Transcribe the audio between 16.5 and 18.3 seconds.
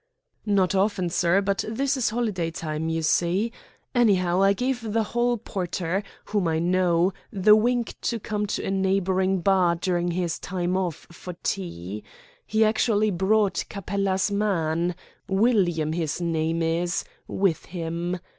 is with him.